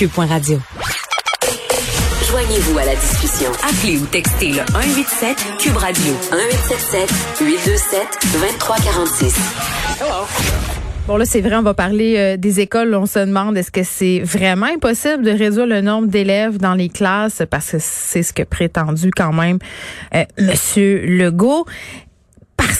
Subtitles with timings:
[0.00, 0.58] cube.radio.
[2.30, 3.50] Joignez-vous à la discussion.
[3.62, 7.10] Appelez ou textez le 187 Cube Radio 1877
[7.42, 8.00] 827
[8.32, 9.34] 2346.
[11.06, 12.94] Bon, là, c'est vrai, on va parler euh, des écoles.
[12.94, 16.88] On se demande, est-ce que c'est vraiment impossible de réduire le nombre d'élèves dans les
[16.88, 17.42] classes?
[17.50, 19.58] Parce que c'est ce que prétendu quand même
[20.14, 21.66] euh, Monsieur Legault.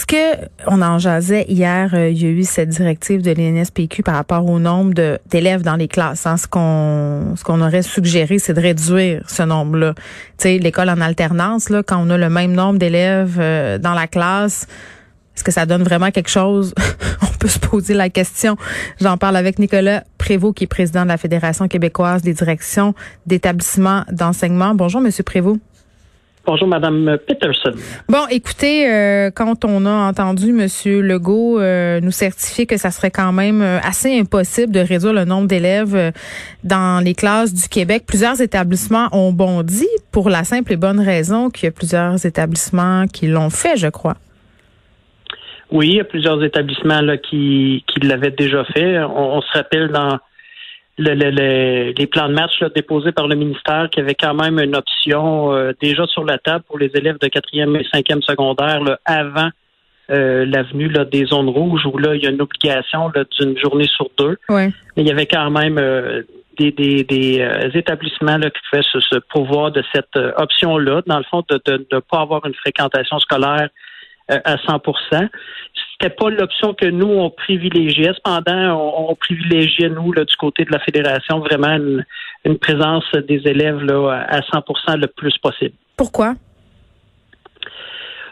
[0.00, 4.02] Parce que on en jasait hier, euh, il y a eu cette directive de l'INSPQ
[4.02, 4.94] par rapport au nombre
[5.28, 6.26] d'élèves dans les classes.
[6.26, 6.38] Hein?
[6.38, 9.92] Ce qu'on ce qu'on aurait suggéré, c'est de réduire ce nombre-là.
[9.94, 10.02] Tu
[10.38, 14.06] sais, l'école en alternance, là, quand on a le même nombre d'élèves euh, dans la
[14.06, 14.66] classe,
[15.36, 16.74] est-ce que ça donne vraiment quelque chose?
[17.22, 18.56] on peut se poser la question.
[19.02, 22.94] J'en parle avec Nicolas Prévost, qui est président de la Fédération québécoise des directions
[23.26, 24.74] d'établissements d'enseignement.
[24.74, 25.60] Bonjour, Monsieur Prévost.
[26.46, 27.72] Bonjour, Madame Peterson.
[28.08, 33.10] Bon, écoutez, euh, quand on a entendu Monsieur Legault euh, nous certifier que ça serait
[33.10, 36.12] quand même euh, assez impossible de réduire le nombre d'élèves
[36.64, 41.50] dans les classes du Québec, plusieurs établissements ont bondi pour la simple et bonne raison
[41.50, 44.16] qu'il y a plusieurs établissements qui l'ont fait, je crois.
[45.70, 48.98] Oui, il y a plusieurs établissements là, qui, qui l'avaient déjà fait.
[48.98, 50.18] on se rappelle dans
[51.00, 55.72] les plans de match déposés par le ministère qui avait quand même une option euh,
[55.80, 59.50] déjà sur la table pour les élèves de quatrième et cinquième secondaire avant
[60.10, 64.08] euh, l'avenue des zones rouges où là il y a une obligation d'une journée sur
[64.18, 64.36] deux.
[64.96, 66.22] Mais il y avait quand même euh,
[66.58, 71.42] des, des, établissements là, qui pouvaient se, se pouvoir de cette option-là, dans le fond,
[71.48, 73.70] de ne pas avoir une fréquentation scolaire
[74.30, 75.28] à 100%
[76.00, 78.12] c'était pas l'option que nous, on privilégiait.
[78.14, 81.76] Cependant, on, privilégiait, nous, là, du côté de la Fédération, vraiment
[82.44, 85.74] une, présence des élèves là, à 100% le plus possible.
[85.96, 86.34] Pourquoi?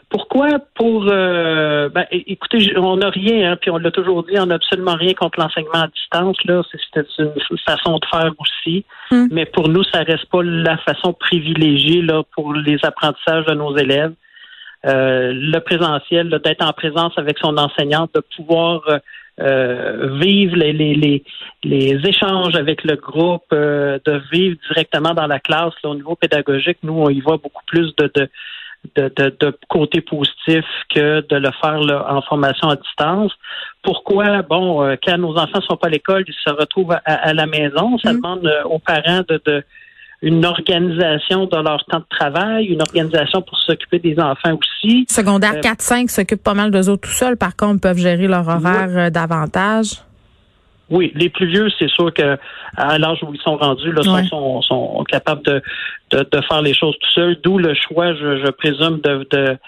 [0.08, 0.58] Pourquoi?
[0.74, 4.54] Pour euh, ben, écoutez, on n'a rien, hein, puis on l'a toujours dit, on n'a
[4.54, 6.38] absolument rien contre l'enseignement à distance.
[6.46, 9.26] Là, c'est une façon de faire aussi, hmm.
[9.30, 13.76] mais pour nous, ça reste pas la façon privilégiée là pour les apprentissages de nos
[13.76, 14.14] élèves.
[14.86, 18.98] Euh, le présentiel, d'être en présence avec son enseignante, de pouvoir euh,
[19.40, 21.24] euh, vivre les, les,
[21.64, 25.74] les, échanges avec le groupe, de vivre directement dans la classe.
[25.82, 28.28] au niveau pédagogique, nous, on y voit beaucoup plus de, de
[28.94, 33.32] de, de, côté positif que de le faire en formation à distance.
[33.82, 34.42] Pourquoi?
[34.42, 37.98] Bon, quand nos enfants sont pas à l'école, ils se retrouvent à, la maison.
[37.98, 38.16] Ça mmh.
[38.16, 39.64] demande aux parents de, de
[40.20, 45.06] une organisation de leur temps de travail, une organisation pour s'occuper des enfants aussi.
[45.08, 47.36] Secondaire 4-5 euh, s'occupent pas mal d'eux autres tout seuls.
[47.36, 50.02] Par contre, peuvent gérer leur horaire euh, davantage.
[50.90, 52.38] Oui, les plus vieux, c'est sûr que
[52.76, 55.62] à l'âge où ils sont rendus, là, sont, sont, capables de,
[56.10, 57.36] de, faire les choses tout seuls.
[57.42, 59.58] D'où le choix, je, présume, de,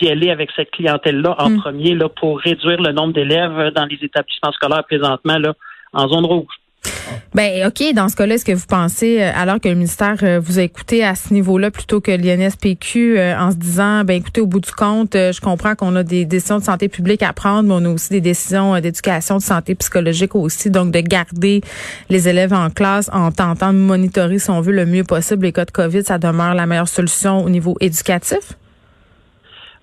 [0.00, 1.60] d'y aller avec cette clientèle-là en mm.
[1.60, 5.52] premier là, pour réduire le nombre d'élèves dans les établissements scolaires présentement là,
[5.92, 6.54] en zone rouge.
[7.34, 10.38] Ben OK, dans ce cas-là, est-ce que vous pensez, euh, alors que le ministère euh,
[10.38, 14.40] vous a écouté à ce niveau-là plutôt que l'INSPQ, euh, en se disant, ben écoutez,
[14.40, 17.68] au bout du compte, je comprends qu'on a des décisions de santé publique à prendre,
[17.68, 21.60] mais on a aussi des décisions d'éducation, de santé psychologique aussi, donc de garder
[22.08, 25.52] les élèves en classe en tentant de monitorer, si on veut, le mieux possible les
[25.52, 28.54] cas de COVID, ça demeure la meilleure solution au niveau éducatif?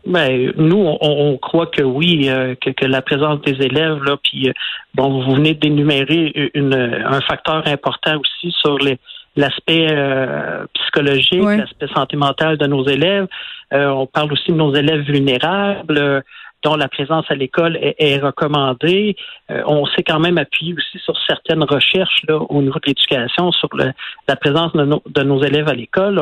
[0.05, 4.53] Ben, nous, on, croit que oui, euh, que, la présence des élèves, là, puis euh,
[4.95, 8.97] bon, vous venez d'énumérer une, un facteur important aussi sur les,
[9.35, 13.27] l'aspect euh, psychologique, l'aspect santé mentale de nos élèves.
[13.71, 16.23] on parle aussi de nos élèves vulnérables
[16.63, 19.15] dont la présence à l'école est, recommandée.
[19.49, 23.69] on s'est quand même appuyé aussi sur certaines recherches là, au niveau de l'éducation sur
[23.75, 26.21] la présence de, de, nos élèves à l'école.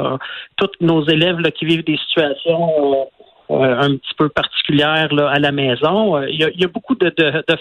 [0.55, 3.03] Tous nos élèves là, qui vivent des situations euh,
[3.49, 6.17] un petit peu particulière là, à la maison.
[6.17, 7.11] Euh, il y a, beaucoup de,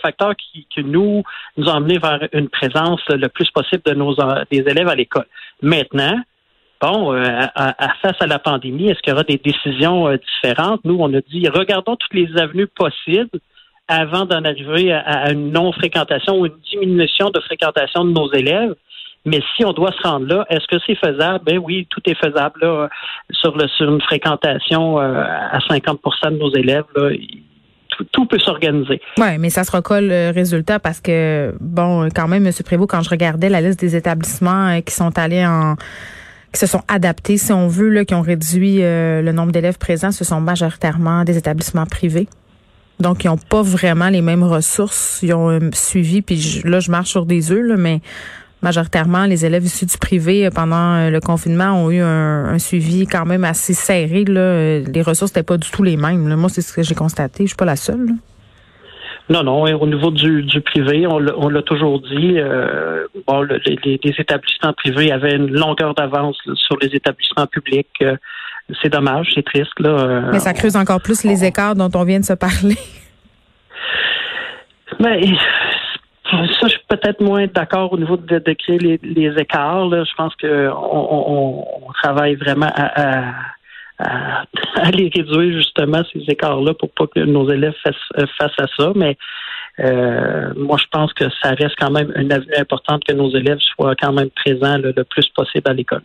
[0.03, 1.23] facteurs qui, nous
[1.57, 4.15] nous ont amenés vers une présence le plus possible de nos
[4.51, 5.27] des élèves à l'école.
[5.63, 6.21] Maintenant,
[6.81, 10.81] bon, euh, à, face à la pandémie, est-ce qu'il y aura des décisions différentes?
[10.85, 13.41] Nous, on a dit regardons toutes les avenues possibles
[13.89, 18.75] avant d'en arriver à une non-fréquentation ou une diminution de fréquentation de nos élèves.
[19.25, 21.45] Mais si on doit se rendre là, est-ce que c'est faisable?
[21.45, 22.89] Ben oui, tout est faisable là,
[23.33, 26.85] sur, une fréquentation euh, à 50% de nos élèves.
[26.97, 27.11] Là,
[28.13, 29.01] tout, peut s'organiser.
[29.19, 32.53] Oui, mais ça se recolle le résultat parce que, bon, quand même, M.
[32.65, 35.75] Prévost, quand je regardais la liste des établissements euh, qui sont allés en
[36.53, 39.77] qui se sont adaptés, si on veut, là, qui ont réduit euh, le nombre d'élèves
[39.77, 42.27] présents, ce sont majoritairement des établissements privés.
[43.01, 45.21] Donc, ils n'ont pas vraiment les mêmes ressources.
[45.23, 48.01] Ils ont suivi, puis là, je marche sur des œufs, là, mais
[48.63, 53.07] majoritairement, les élèves issus du privé euh, pendant euh, le confinement ont eu un, suivi
[53.07, 54.25] quand même assez serré.
[54.25, 54.41] Là.
[54.41, 56.35] Euh, les ressources n'étaient pas du tout les mêmes.
[56.35, 57.45] Moi, c'est ce que j'ai constaté.
[57.45, 58.09] Je suis pas la seule.
[59.31, 59.63] Non, non.
[59.65, 62.35] Au niveau du, du privé, on l'a toujours dit.
[62.39, 67.89] Euh, bon, les, les, établissements privés avaient une longueur d'avance sur les établissements publics.
[68.01, 68.17] Euh,
[68.83, 69.79] c'est dommage, c'est triste.
[69.81, 69.91] Là.
[69.91, 72.79] Euh, Mais ça creuse encore plus les écarts dont on vient de se parler.
[74.99, 75.21] Mais
[76.31, 79.87] ça, je peut-être moins d'accord au niveau de, de créer les, les écarts.
[79.87, 80.05] Là.
[80.05, 83.29] Je pense qu'on on, on, travaille vraiment à,
[83.99, 84.45] à,
[84.77, 88.67] à, les réduire justement ces écarts-là pour pas que nos élèves fassent, euh, fassent à
[88.77, 88.93] ça.
[88.95, 89.17] Mais
[89.81, 93.61] euh, moi, je pense que ça reste quand même une avenue importante que nos élèves
[93.61, 96.03] soient quand même présents le plus possible à l'école.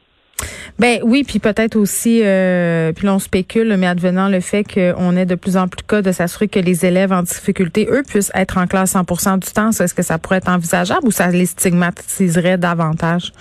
[0.80, 5.26] Ben oui, puis peut-être aussi, euh, puis l'on spécule, mais advenant le fait qu'on ait
[5.26, 8.32] de plus en plus de cas de s'assurer que les élèves en difficulté, eux, puissent
[8.34, 11.46] être en classe 100% du temps, est-ce que ça pourrait être envisageable ou ça les
[11.46, 13.32] stigmatiserait davantage?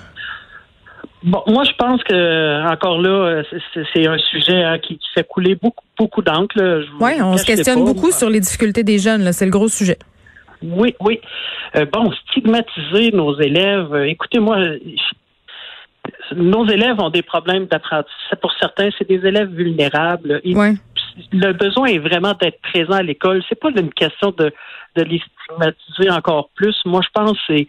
[1.24, 3.42] Bon, moi, je pense que encore là,
[3.92, 6.56] c'est un sujet hein, qui, fait couler beaucoup, beaucoup d'encre.
[7.00, 9.32] Oui, on se questionne beaucoup sur les difficultés des jeunes.
[9.32, 9.98] C'est le gros sujet.
[10.62, 11.20] Oui, oui.
[11.76, 13.92] Euh, bon, stigmatiser nos élèves.
[13.92, 14.58] Euh, écoutez, moi,
[16.34, 18.38] nos élèves ont des problèmes d'apprentissage.
[18.40, 20.40] Pour certains, c'est des élèves vulnérables.
[21.32, 23.42] Le besoin est vraiment d'être présent à l'école.
[23.48, 24.52] C'est pas une question de,
[24.96, 26.76] de les stigmatiser encore plus.
[26.84, 27.66] Moi, je pense que c'est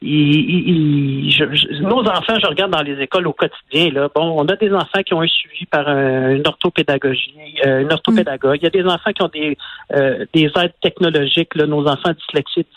[0.00, 3.90] nos enfants, je regarde dans les écoles au quotidien.
[3.92, 7.34] Là, bon, on a des enfants qui ont un suivi par une orthopédagogie,
[7.66, 8.58] euh, une orthopédagogue.
[8.60, 9.56] Il y a des enfants qui ont des
[9.94, 11.54] euh, des aides technologiques.
[11.56, 12.68] Là, nos enfants dyslexiques,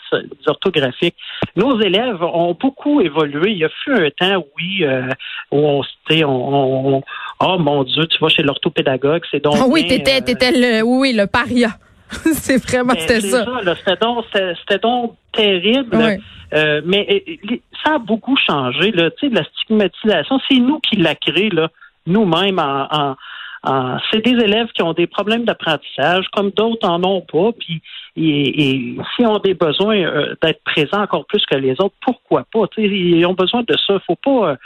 [0.46, 1.14] orthographiques.
[1.54, 3.52] Nos élèves ont beaucoup évolué.
[3.52, 5.08] Il y a eu un temps, oui, euh,
[5.52, 7.02] où on, on, on,
[7.40, 9.54] oh mon Dieu, tu vas chez l'orthopédagogue, c'est donc.
[9.58, 11.68] Ah oui, t'étais, t'étais le, oui, le paria.
[12.34, 13.44] c'est vraiment, c'était ça.
[13.44, 16.20] ça c'était donc, c'était donc terrible.
[16.54, 17.24] Euh, mais
[17.82, 18.92] ça a beaucoup changé.
[18.92, 19.10] Là.
[19.12, 21.68] Tu sais, la stigmatisation, c'est nous qui l'a créé, là,
[22.06, 22.58] nous-mêmes.
[22.58, 23.16] En,
[23.64, 27.52] en, c'est des élèves qui ont des problèmes d'apprentissage, comme d'autres en ont pas.
[27.58, 27.80] Puis,
[28.16, 32.44] et, et s'ils ont des besoins euh, d'être présents encore plus que les autres, pourquoi
[32.52, 32.66] pas?
[32.68, 33.98] Tu sais, ils ont besoin de ça.
[34.06, 34.50] Faut pas.
[34.50, 34.56] Euh,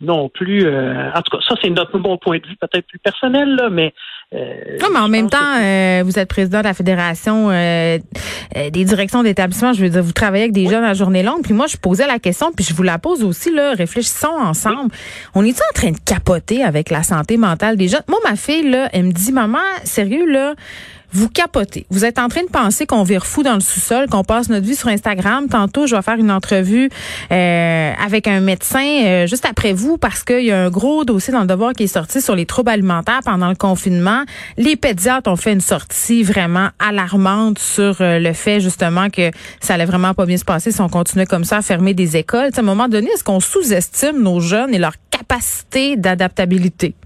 [0.00, 0.66] non plus.
[0.66, 3.70] Euh, en tout cas, ça, c'est notre bon point de vue, peut-être plus personnel, là,
[3.70, 3.94] mais.
[4.34, 9.22] Euh, non, mais en même temps, euh, vous êtes président de la Fédération des directions
[9.22, 9.72] d'établissement.
[9.72, 11.42] Je veux dire, vous travaillez avec des jeunes à journée longue.
[11.42, 13.74] Puis moi, je posais la question, puis je vous la pose aussi, là.
[13.74, 14.92] Réfléchissons ensemble.
[15.34, 18.02] On est en train de capoter avec la santé mentale des jeunes?
[18.08, 20.54] Moi, ma fille, là, elle me dit, maman, sérieux, là,
[21.14, 21.86] vous capotez.
[21.90, 24.66] Vous êtes en train de penser qu'on vire fou dans le sous-sol, qu'on passe notre
[24.66, 25.48] vie sur Instagram.
[25.48, 26.90] Tantôt, je vais faire une entrevue
[27.30, 31.32] euh, avec un médecin euh, juste après vous parce qu'il y a un gros dossier
[31.32, 34.24] dans le devoir qui est sorti sur les troubles alimentaires pendant le confinement.
[34.56, 39.30] Les pédiatres ont fait une sortie vraiment alarmante sur euh, le fait justement que
[39.60, 42.16] ça allait vraiment pas bien se passer si on continuait comme ça à fermer des
[42.16, 42.50] écoles.
[42.54, 46.96] à un moment donné, est-ce qu'on sous-estime nos jeunes et leur capacité d'adaptabilité?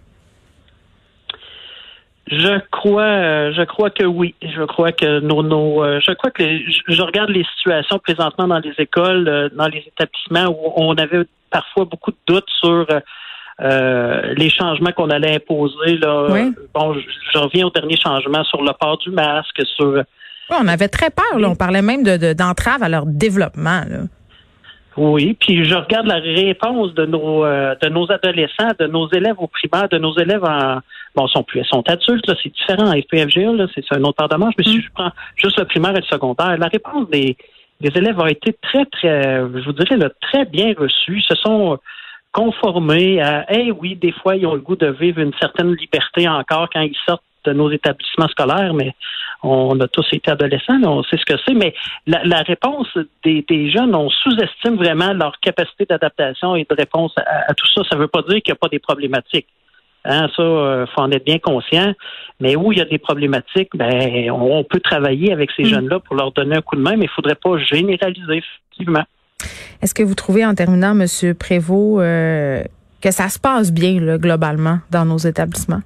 [2.31, 4.35] Je crois, euh, je crois que oui.
[4.43, 8.59] Je crois que nos, nos euh, je crois que je regarde les situations présentement dans
[8.59, 12.87] les écoles, euh, dans les établissements où on avait parfois beaucoup de doutes sur
[13.61, 15.97] les changements qu'on allait imposer.
[15.97, 16.29] Là.
[16.75, 20.03] Bon, je, reviens au dernier changement sur le port du masque, sur.
[20.51, 21.39] on avait très peur.
[21.39, 21.49] Là.
[21.49, 23.83] On parlait même de d'entrave à leur développement.
[23.89, 24.01] Là.
[24.97, 29.49] Oui, puis je regarde la réponse de nos de nos adolescents, de nos élèves au
[29.49, 30.81] primaire, de nos élèves en
[31.19, 32.93] Bon, sont plus, sont adultes, là, c'est différent.
[32.93, 34.82] FPFGA, là, c'est un autre part de manche, mais si mm.
[34.82, 37.37] je prends juste le primaire et le secondaire, la réponse des,
[37.81, 41.19] des élèves a été très, très, je vous dirais, là, très bien reçue.
[41.19, 41.76] Ils se sont
[42.31, 46.29] conformés à, eh oui, des fois, ils ont le goût de vivre une certaine liberté
[46.29, 48.94] encore quand ils sortent de nos établissements scolaires, mais
[49.43, 51.75] on a tous été adolescents, on sait ce que c'est, mais
[52.06, 57.51] la, réponse des, des, jeunes, on sous-estime vraiment leur capacité d'adaptation et de réponse à,
[57.51, 57.82] à, tout ça.
[57.91, 59.48] Ça ne veut pas dire qu'il n'y a pas des problématiques.
[60.08, 61.93] Hein, ça, euh, faut en être bien conscient.
[62.41, 65.67] Mais où il y a des problématiques, ben, on, peut travailler avec ces mm.
[65.67, 69.05] jeunes-là pour leur donner un coup de main, mais il faudrait pas généraliser, effectivement.
[69.82, 71.34] Est-ce que vous trouvez, en terminant, M.
[71.34, 72.62] Prévost, euh,
[73.03, 75.82] que ça se passe bien, là, globalement, dans nos établissements?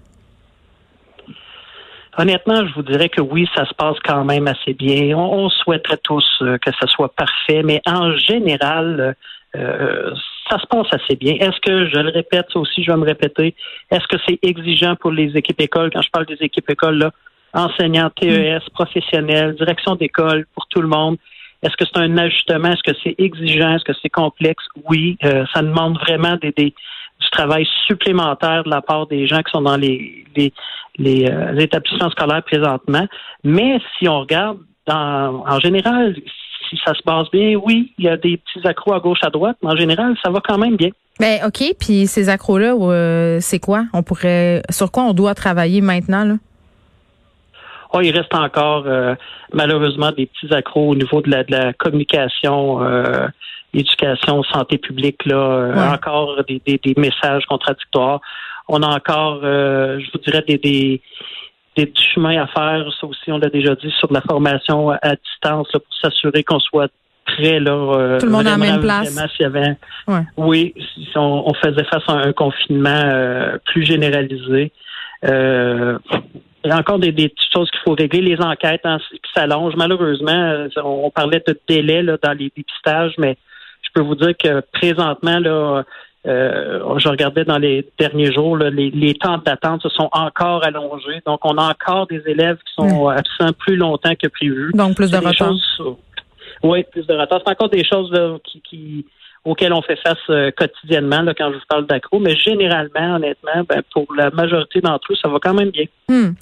[2.16, 5.16] Honnêtement, je vous dirais que oui, ça se passe quand même assez bien.
[5.16, 9.16] On, souhaiterait tous euh, que ça soit parfait, mais en général,
[9.56, 10.10] euh,
[10.52, 11.34] ça se passe assez bien.
[11.34, 13.54] Est-ce que, je le répète, ça aussi, je vais me répéter,
[13.90, 17.10] est-ce que c'est exigeant pour les équipes écoles, quand je parle des équipes écoles, là,
[17.54, 18.70] enseignants, TES, mm.
[18.74, 21.16] professionnels, direction d'école, pour tout le monde?
[21.62, 22.68] Est-ce que c'est un ajustement?
[22.68, 23.76] Est-ce que c'est exigeant?
[23.76, 24.64] Est-ce que c'est complexe?
[24.88, 29.52] Oui, euh, ça demande vraiment des, du travail supplémentaire de la part des gens qui
[29.52, 30.52] sont dans les, les,
[30.98, 33.06] les, euh, établissements scolaires présentement.
[33.44, 36.16] Mais si on regarde, dans, en général,
[36.72, 39.30] si ça se passe bien, oui, il y a des petits accros à gauche, à
[39.30, 40.90] droite, mais en général, ça va quand même bien.
[41.20, 43.84] Ben OK, puis ces accros-là, euh, c'est quoi?
[43.92, 46.24] On pourrait sur quoi on doit travailler maintenant?
[46.24, 46.34] Là?
[47.92, 48.86] oh, il reste encore
[49.52, 52.80] malheureusement des petits accros au niveau de la, de la communication
[53.74, 58.20] éducation, santé publique, là, encore des, des, des, messages contradictoires.
[58.68, 61.02] On a encore, je vous dirais, des, des,
[61.76, 62.86] des petits chemins à faire.
[63.00, 66.90] Ça aussi, on l'a déjà dit, sur la formation à distance pour s'assurer qu'on soit
[67.24, 67.60] prêt.
[67.60, 69.14] Là, euh, Tout le monde en même place.
[69.38, 69.76] y avait,
[70.36, 74.72] Oui, si on, faisait face à un confinement euh, plus généralisé.
[75.24, 75.98] Euh,
[76.64, 78.20] il y a encore des, petites choses qu'il faut régler.
[78.20, 79.76] Les enquêtes hein, qui s'allongent.
[79.76, 83.36] Malheureusement, on, parlait de délai là, dans les dépistages, mais
[83.82, 85.84] je peux vous dire que présentement, là,
[86.24, 91.20] euh, je regardais dans les derniers jours, les, temps d'attente se sont encore allongés.
[91.26, 94.70] Donc, on a encore des élèves qui sont absents plus longtemps que prévu.
[94.74, 95.54] Donc, plus de retard.
[96.62, 97.40] oui, plus de retard.
[97.44, 98.12] C'est encore des choses
[98.44, 99.04] qui,
[99.44, 102.20] auxquelles on fait face euh, quotidiennement là, quand je vous parle d'accro.
[102.20, 105.86] Mais généralement, honnêtement, ben, pour la majorité d'entre eux, ça va quand même bien.
[106.08, 106.32] Hmm.